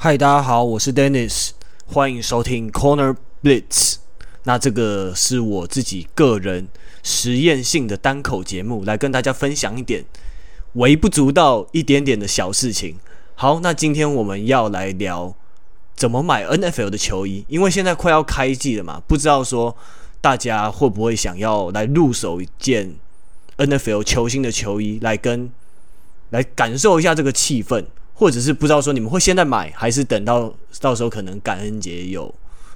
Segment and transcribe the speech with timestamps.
[0.00, 1.50] 嗨，大家好，我是 Dennis，
[1.88, 3.96] 欢迎收听 Corner Blitz。
[4.44, 6.68] 那这个是我自己个人
[7.02, 10.04] 实验性的单口节目，来跟大家分享一点
[10.74, 13.00] 微不足道一点点的小事情。
[13.34, 15.34] 好，那今天我们要来聊
[15.96, 19.76] 怎么买 NFL 的球衣，因为现在快要开季了嘛，不知道说
[20.20, 22.94] 大家会不会想要来入手一件
[23.56, 25.50] NFL 球星的球衣，来跟
[26.30, 27.86] 来感受一下这个气氛。
[28.18, 32.34] 或者是不知道说你们会现在买，还是等到到时候可能感恩节有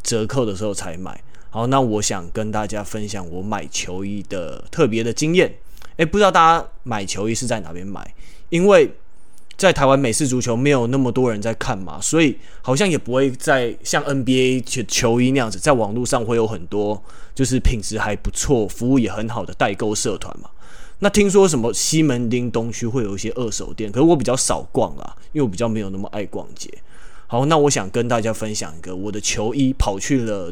[0.00, 1.20] 折扣的时候才买。
[1.50, 5.52] 好，那我想跟大家分享我买球衣的特别的经验。
[5.96, 8.14] 诶，不知道大家买球衣是在哪边买？
[8.48, 8.88] 因为
[9.56, 17.02] 在台湾美式足球没有那么多人在看嘛，所以好像也不会在像 NBA 球衣那样子，在网络上会有很多
[17.34, 20.48] 就是品质还不错、服务也很好的代购社团嘛。
[21.04, 26.72] 那听说什么西门町东区会有一些二手店，可是我比较少逛啦，因为我比较没有那么爱逛街。
[27.26, 30.50] 好，那我想跟大家分享一个我的球衣跑去了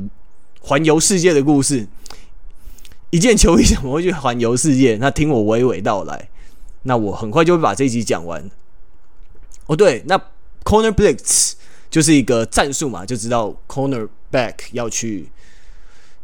[0.61, 1.89] 环游世界的故事。
[3.09, 4.99] 一件球衣怎么会去环游世界？
[5.01, 6.29] 那听我娓娓道来。
[6.83, 8.51] 那我很快就会把这一集讲完。
[9.65, 10.19] 哦，对，那
[10.65, 11.53] Corner Blitz
[11.91, 15.31] 就是一个战术嘛，就知道 Corner Back 要去。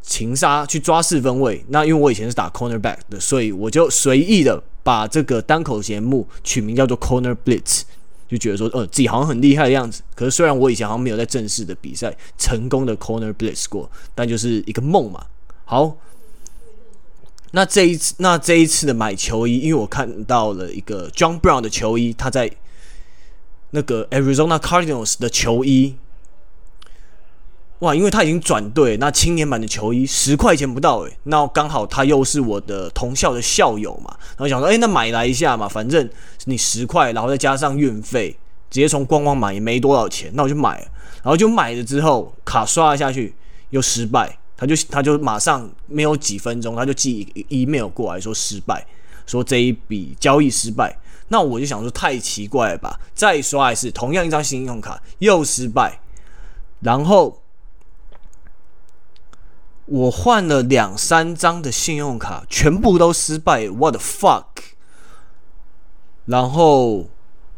[0.02, 7.82] 擒杀去抓四分卫，那因为我以前是打 cornerback 的，所以我就随意的把这个单口节目取名叫做 Corner Blitz，
[8.26, 10.02] 就觉得说，呃，自己好像很厉害的样子。
[10.14, 15.26] 可是虽然我以前好像没有在正式的比赛成功的 Corner Blitz 过，但就是一个梦嘛。
[15.66, 15.96] 好，
[17.50, 22.50] 那这一次，那这一次的买球衣，因为我看到了一个 John Brown 的球衣，他在
[23.72, 25.96] 那个 Arizona Cardinals 的球衣。
[27.80, 36.10] 哇，因为他已经转队，那青年版的球衣十块钱不到诶，那刚好他又是我的同校的校友嘛，然后想说，诶，那买来一下嘛，反正
[36.46, 38.36] 你十块，然后再加上运费，
[38.68, 40.86] 直接从官网买也没多少钱，那我就买了，
[41.22, 43.32] 然后就买了之后卡刷了下去
[43.70, 48.84] 又失败，他就他就马上没有几分钟他就寄 email 过来说失败，
[49.24, 56.00] 说这一笔交易失败，那我就想说太奇怪了吧，再刷一次同样一张信用卡又失败，
[56.80, 57.40] 然后。
[59.90, 63.66] 我换了两三张的信用卡，全部都失败。
[63.68, 64.44] What the fuck？
[66.26, 67.08] 然后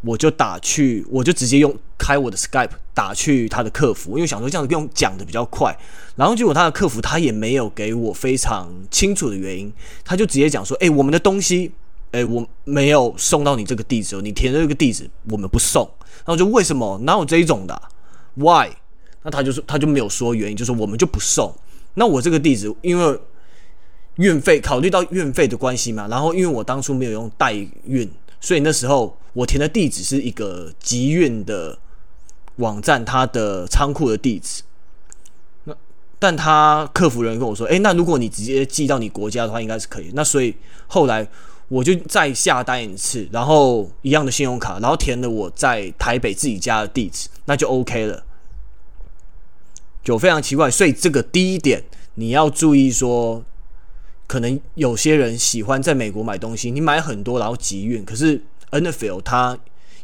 [0.02, 5.76] 我就打去，我就直接用开我的 Skype 打去他的客服，因为想说这样子用讲的比较快。
[6.14, 9.72] 然后结果他的客服他也没有给我非常清楚的原因，
[10.04, 11.72] 他就直接讲说：“哎，我们的东西，
[12.12, 15.82] 哎，我没有送到你这个地址，你填的这个地址我们不送。”
[16.24, 16.96] 然后就为什么？
[17.02, 17.82] 哪有这一种的
[18.36, 18.70] ？Why？
[19.24, 21.52] 那他就说他就没有说原因，就说我们就不送。
[21.94, 23.20] 那我这个地址，因为
[24.16, 27.52] 运费考虑到运费的关系嘛，然后因为我当初没有用代
[27.86, 31.78] 运，所以那时候我填的地址是一个集运的
[32.56, 34.62] 网站，它的仓库的地址。
[35.64, 35.74] 那
[36.18, 40.10] 但他客服人跟我说，诶，那如果你直接寄到你国家的话，应该是可以。
[40.12, 40.54] 那所以
[40.86, 41.26] 后来
[41.68, 48.22] 我就再下单一次，然后一样的信用卡，然后填了我在台北自己家的地址，那就 OK 了。
[50.02, 51.84] 就非常奇怪，所以这个第一点
[52.14, 53.44] 你要注意说，
[54.26, 59.58] 可能有些人喜欢在美国买东西，你买很多然后集运，可是 NFL 它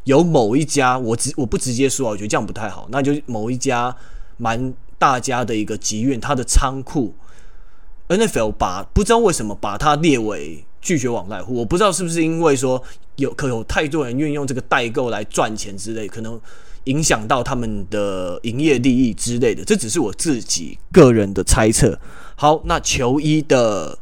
[0.04, 3.96] 有某一家，我直我不直接说，我觉得这样不太好，那就某一家
[4.36, 7.14] 蛮大家的一个集运，它的仓库。
[8.08, 12.82] NFL 把不知道为什么把它列为拒绝往来户，我不知道是不是因为说
[13.16, 16.40] 有可有太多人运用这个代购来赚钱之类，可能。
[16.86, 22.00] 影响到他们的营业利益之类的，这只是我自己个人的猜测。
[22.34, 23.98] 好，那球衣的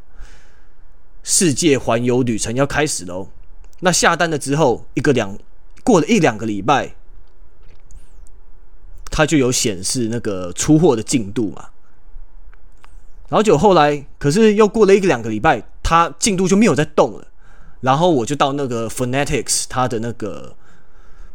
[1.23, 3.29] 世界环游旅程要开始喽。
[3.79, 5.37] 那下单了之后，一个两
[5.83, 6.95] 过了一两个礼拜，
[9.09, 11.69] 它就有显示那个出货的进度嘛。
[13.29, 17.27] 然后就后来，可是又过了一个两个礼拜，它进度就没有再动了。
[17.81, 20.55] 然后我就到那个 Fanatics 它的那个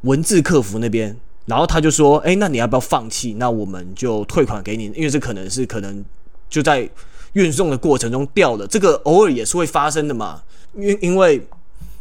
[0.02, 1.16] 文字客服那边。
[1.46, 3.34] 然后他就说：“哎，那你要不要放弃？
[3.34, 6.04] 那我们就退款给你，因为这可能是可能
[6.48, 6.88] 就在
[7.32, 10.42] 运送的过程中掉了，这个偶尔也是会发生的嘛。
[10.76, 11.44] 因因为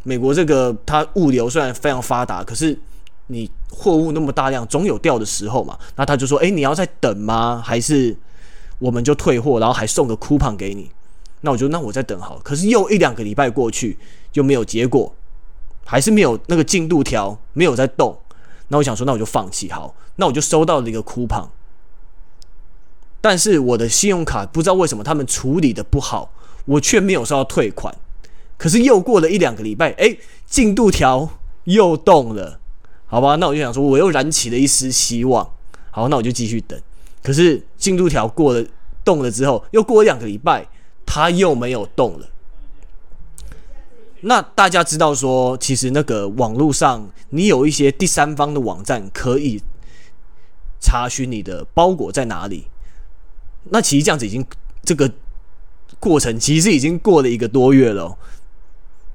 [0.04, 2.78] 美国这个它物流虽然非常发达，可是
[3.26, 5.76] 你货物那么大量，总有掉的时候嘛。
[5.96, 7.60] 那他就说：哎，你要再等吗？
[7.64, 8.16] 还是
[8.78, 10.88] 我们就退货，然后还送个 coupon 给你？
[11.40, 12.38] 那我就那我再等好。
[12.44, 13.98] 可是又一两个礼拜过去，
[14.30, 15.12] 就没有结果，
[15.84, 18.16] 还是没有那个进度条，没有在动。”
[18.70, 19.94] 那我想说，那我就放弃好。
[20.16, 21.48] 那我就收到了一个 coupon，
[23.20, 26.32] 但是我的信用卡不知道为什么他们处理的不好，
[26.66, 27.94] 我却没有收到退款。
[28.56, 31.28] 可是又过了一两个礼拜，哎，进度条
[31.64, 32.60] 又动了。
[33.06, 35.50] 好吧，那我就想说，我又燃起了一丝希望。
[35.90, 36.78] 好，那我就继续等。
[37.22, 38.64] 可是进度条过了
[39.04, 40.68] 动了之后，又过了两个礼拜，
[41.04, 42.26] 它又没有动了。
[44.22, 49.62] 那大家知道说，其实那个网络上，你有一些第三方的网站可以
[50.80, 52.66] 查询你的包裹在哪里。
[53.70, 54.44] 那其实这样子已经
[54.82, 55.10] 这个
[55.98, 58.16] 过程其实已经过了一个多月了。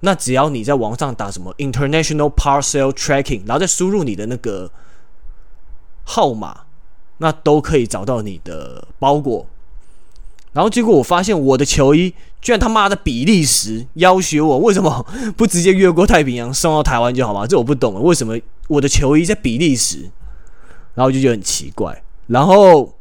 [0.02, 4.72] 那只要你在网上打什么 International Parcel Tracking，然后再输入你的那个
[6.04, 6.66] 号码，
[7.18, 9.48] 那都可以找到你的包裹。
[10.56, 12.16] 然后结果我发现我的球衣。
[12.42, 15.04] 居然他妈的比利时要挟我，为什么
[15.36, 17.48] 不直接越过太平洋送到台湾就好吗？
[17.48, 18.38] 这我不懂了，为什么
[18.68, 20.12] 我的球衣在比利时？
[20.94, 22.04] 然后就觉得很奇怪。
[22.28, 22.94] 然后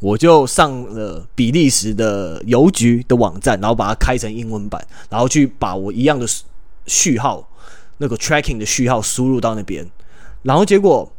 [0.00, 6.26] 我就上了比利时的邮局的网站，然后把它开成英文版，然后去把我一样的
[6.86, 7.48] 序号，
[7.98, 9.88] 那个 tracking 的序号输入到那边，
[10.42, 11.12] 然后结果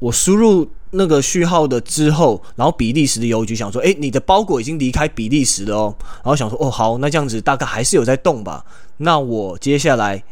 [0.00, 0.68] 我输入。
[0.90, 5.94] 那个序号的之后，然后比利时的邮局想说：“诶，你的包裹已经离开比利时了哦。”
[6.24, 8.64] 然后想说：“哦，好，那这样子大概还是有在动吧。”
[8.98, 10.24] 那我接下来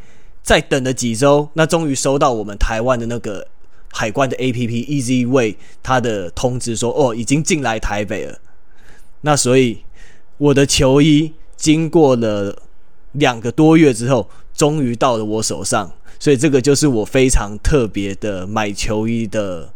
[0.43, 3.47] 再等了几周，那终于收到我们台湾的那个
[3.93, 8.39] 海关的 APP Easy Way 它的通知说：“哦，已经进来台北了。”
[9.21, 9.85] 那所以
[10.39, 12.63] 我的球衣经过了
[13.13, 15.93] 两个多月之后，终于到了我手上。
[16.19, 19.71] 所以这个就是我非常特别的买球衣的。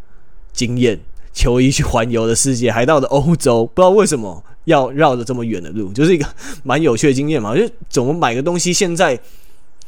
[0.61, 1.01] 经验，
[1.33, 6.27] 球衣去环游的世界，还到了欧洲，不知道为什么要绕着这么远的路，就是一个
[6.63, 7.57] 蛮有趣的经验嘛。
[7.57, 9.19] 就怎么买个东西，现在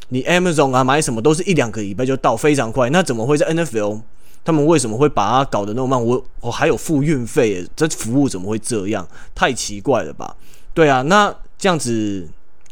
[0.09, 2.89] 你 Amazon 啊买什么都是一两个礼拜就到，非常快。
[2.89, 4.01] 那怎么会在 NFL？
[4.43, 6.03] 他们为什么会把它搞得那么慢？
[6.03, 9.07] 我我还有付运费，这服务怎么会这样？
[9.35, 10.35] 太奇怪了吧？
[10.73, 12.27] 对啊，那这样子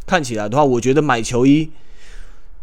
[0.07, 1.71] 看起来的话，我觉得买球衣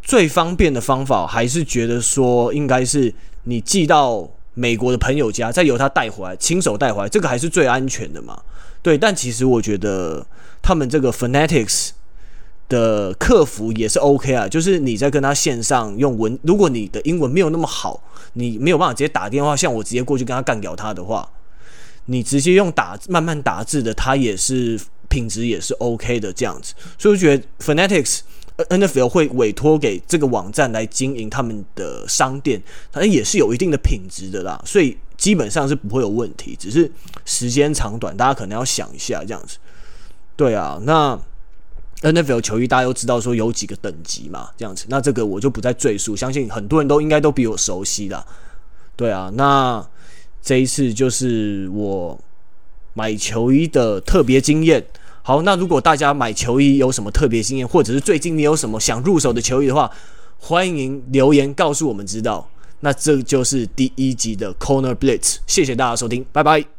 [0.02, 3.14] 最方便的方法，还是觉得说应该是
[3.44, 4.28] 你寄到。
[4.58, 8.42] 美国的朋友家，再由他带回来，亲手带回来，这个还是最安全的嘛？
[8.82, 10.26] 对，但其实我觉得
[10.64, 11.90] 他们这个 Fanatics
[12.68, 18.02] 的客服也是 OK 啊，就是你在跟他线上用文，如果你的英文没有那么好，
[18.34, 21.30] 你没有办法直接打电话，像我直接过去跟他干掉他的话，
[22.06, 28.22] 你直接用打慢慢打字的，他也是品质也是 OK 的这样子，所以我觉得 Fanatics。
[28.58, 32.60] NFL 会委托给这个网站来经营他们的商店，
[32.92, 36.92] 反正也是有一定的品质的啦，所以基本上是不会有问题，只是
[37.24, 39.58] 时间长短，大家可能要想一下这样子。
[40.36, 41.20] 对啊，那
[42.02, 48.26] NFL 球衣大家都知道说有几个等级嘛，这样子，那这个我就不再赘述，相信很多人都应该都比我熟悉啦。
[48.96, 49.88] 对啊，那
[50.42, 52.20] 这一次就是我
[52.96, 54.84] 买球衣的特别经验。
[55.28, 59.92] 好，那如果大家买球衣有什么特别经验，或者是最近你有什么想入手的球衣的话，
[60.40, 62.48] 欢迎留言告诉我们知道。
[62.80, 66.77] 那这就是第一集的 Corner Blitz，谢谢大家收听，拜拜。